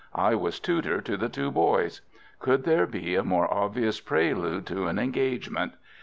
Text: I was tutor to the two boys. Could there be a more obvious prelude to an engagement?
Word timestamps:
I 0.15 0.33
was 0.33 0.59
tutor 0.59 0.99
to 1.01 1.15
the 1.15 1.29
two 1.29 1.51
boys. 1.51 2.01
Could 2.39 2.63
there 2.63 2.87
be 2.87 3.13
a 3.13 3.23
more 3.23 3.47
obvious 3.53 3.99
prelude 3.99 4.65
to 4.65 4.87
an 4.87 4.97
engagement? 4.97 5.73